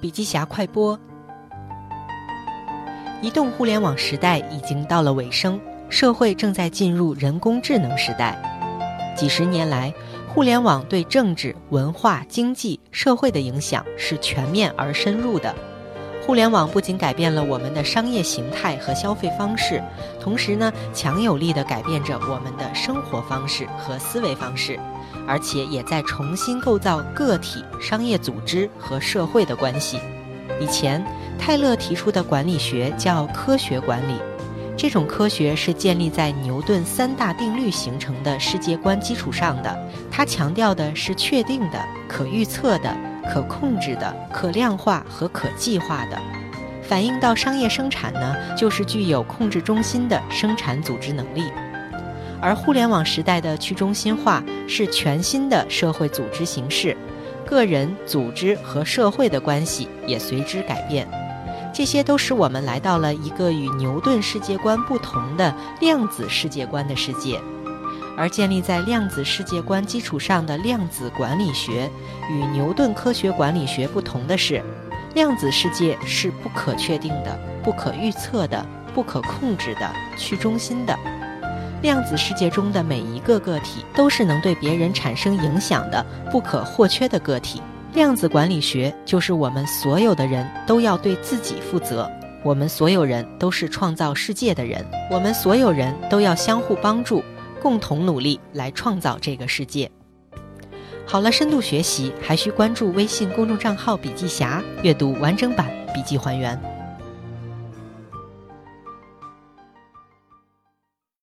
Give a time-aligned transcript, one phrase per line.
[0.00, 0.98] 笔记侠快播。
[3.20, 5.60] 移动互联网时代已经到了尾声，
[5.90, 8.40] 社会正在进入人工智能时代。
[9.14, 9.92] 几十年来，
[10.26, 15.54] 互联网对政治、文化、经济、社会的影响是全面而深入的。
[16.30, 19.82] 互联网不仅改变了我们的商业形态和消费方式，
[20.20, 24.78] 同时呢，强有力地改变着我们的生活方式和思维方式，
[25.26, 29.98] 而且也在重新构造个体、商业组织和社会的关系。
[30.60, 31.04] 以前，
[31.36, 34.14] 泰勒提出的管理学叫科学管理，
[34.76, 39.76] 这种科学是建立在牛顿三大定律形成的世界观基础上的。
[40.12, 42.96] 它强调的是确定的、可预测的。
[43.30, 46.18] 可控制的、可量化和可计划的，
[46.82, 51.44] 反映到商业生产呢，就是具有控制中心的生产组织能力。
[52.42, 56.96] 而互联网时代的去中心化是全新的社会组织形式，
[57.46, 61.06] 个人、组织和社会的关系也随之改变。
[61.72, 67.40] 这些都使我们来到了一个与牛顿世界观不同的量子世界观的世界。
[68.20, 71.90] 而建立在量子世界观基础上的量子管理学，
[72.30, 74.62] 与牛顿科学管理学不同的是，
[75.14, 78.62] 量子世界是不可确定的、不可预测的、
[78.94, 80.94] 不可控制的、去中心的。
[81.80, 87.62] 量子世界中的每一个个体都是能对别人产生影响的、不可或缺的个体。
[87.94, 92.06] 量子管理学就是我们所有的人都要对自己负责，
[92.44, 97.24] 我们所有人都是创造世界的人，我们所有人都要相互帮助。
[97.60, 99.90] 共同努力来创造这个世界。
[101.06, 106.79] 好了，深度学习还需关注微信公众账号“笔记侠”，阅读完整版笔记还原。